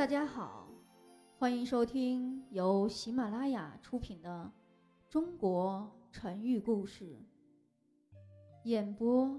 [0.00, 0.66] 大家好，
[1.36, 4.50] 欢迎收听由喜马拉雅出品的
[5.12, 7.04] 《中国成语故事》，
[8.64, 9.38] 演播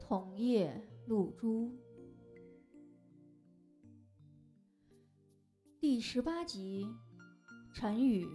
[0.00, 1.70] 桐叶露珠，
[5.78, 6.88] 第十八集，
[7.74, 8.26] 成语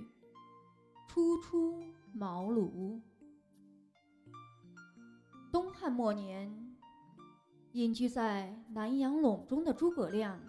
[1.09, 1.81] “初出
[2.13, 3.01] 茅庐”。
[5.51, 6.77] 东汉末年，
[7.71, 10.39] 隐居在南阳陇中的诸葛亮。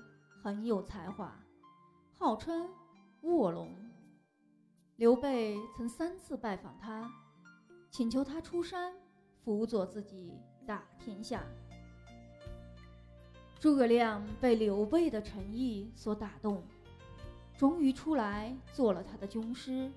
[0.43, 1.39] 很有才华，
[2.15, 2.67] 号称
[3.21, 3.71] 卧龙。
[4.97, 7.13] 刘备曾三次拜访他，
[7.91, 8.95] 请求他出山
[9.45, 10.33] 辅佐自己
[10.67, 11.45] 打天下。
[13.59, 16.63] 诸葛亮被刘备的诚意所打动，
[17.59, 19.93] 终于出来做了他的军师，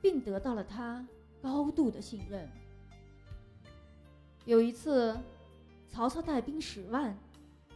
[0.00, 1.06] 并得到了他
[1.42, 2.48] 高度的信任。
[4.46, 5.14] 有一次，
[5.90, 7.14] 曹操带兵十万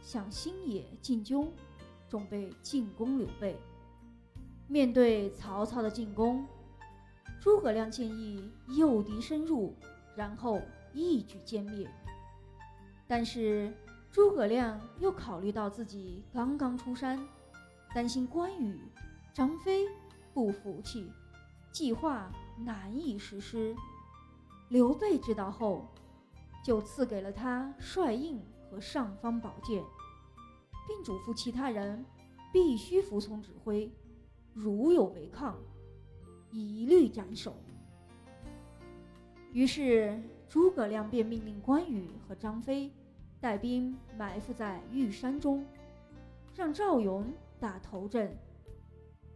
[0.01, 1.47] 向新野进军。
[2.07, 3.59] 准备进攻刘备。
[4.67, 6.45] 面对曹操的进攻，
[7.39, 9.73] 诸葛亮建议诱敌深入，
[10.15, 10.61] 然后
[10.93, 11.89] 一举歼灭。
[13.07, 13.73] 但是
[14.11, 17.25] 诸葛亮又考虑到自己刚刚出山，
[17.95, 18.77] 担心关羽、
[19.33, 19.85] 张飞
[20.33, 21.09] 不服气，
[21.71, 23.73] 计划难以实施。
[24.67, 25.87] 刘备知道后，
[26.61, 29.81] 就赐给了他帅印和尚方宝剑。
[30.87, 32.05] 并嘱咐其他人
[32.51, 33.91] 必须服从指挥，
[34.53, 35.57] 如有违抗，
[36.49, 37.53] 一律斩首。
[39.51, 42.91] 于是诸葛亮便命令关羽和张飞
[43.39, 45.65] 带兵埋伏在玉山中，
[46.55, 48.35] 让赵勇打头阵，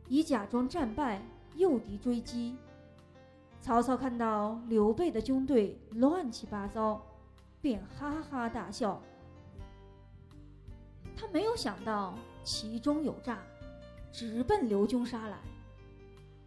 [0.08, 1.22] 以假装战败
[1.56, 2.56] 诱敌追击。
[3.60, 7.06] 曹操看到刘备的军队乱七八糟，
[7.62, 9.02] 便哈哈大笑。
[11.22, 13.38] 他没有想到其中有诈，
[14.12, 15.38] 直奔刘军杀来。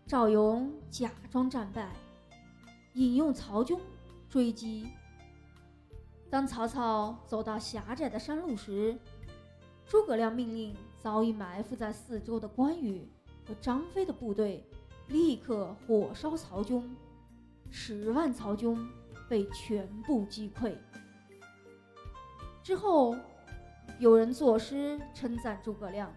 [0.04, 1.92] 赵勇假装战败，
[2.94, 3.78] 引诱曹军
[4.28, 4.88] 追击。
[6.28, 8.98] 当曹操走到狭窄的山路时，
[9.86, 13.08] 诸葛亮命令早已埋伏在四周的关羽
[13.46, 14.68] 和张飞的部队
[15.06, 16.96] 立刻火烧曹军，
[17.70, 18.76] 十万曹军
[19.28, 20.76] 被全部击溃。
[22.60, 23.14] 之后。
[23.98, 26.12] 有人作诗称赞诸葛亮：“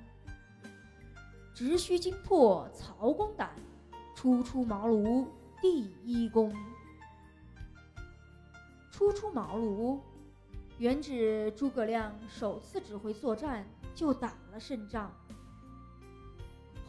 [1.53, 3.51] 直须惊破曹公胆，
[4.15, 5.27] 初出茅庐
[5.61, 6.53] 第一功。”
[8.91, 9.99] 初出茅庐，
[10.79, 15.11] 原指诸葛亮首次指挥作战就打了胜仗，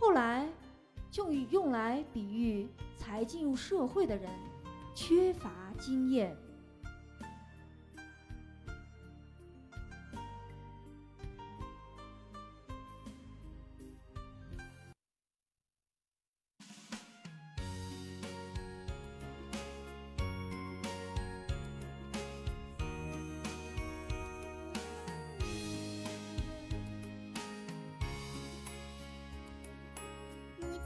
[0.00, 0.49] 后来
[1.10, 2.66] 就用来比喻
[2.97, 4.31] 才进入社会的人
[4.95, 6.34] 缺乏经验。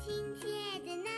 [0.04, 0.48] 亲切
[0.84, 1.11] 的那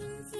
[0.00, 0.39] 听见。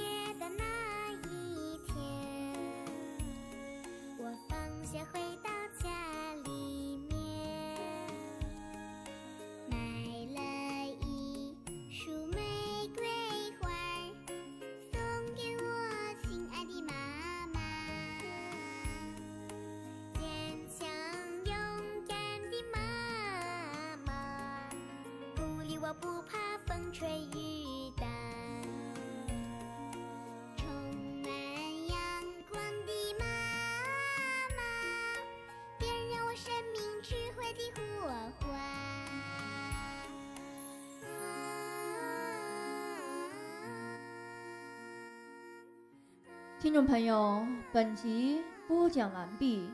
[46.60, 47.42] 听众朋友，
[47.72, 49.66] 本集播讲完毕，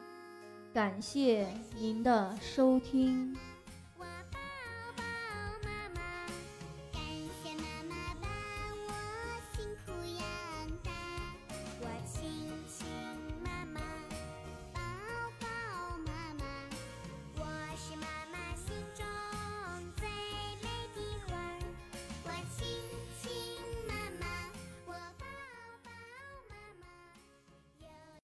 [0.73, 3.37] 感谢您的收听。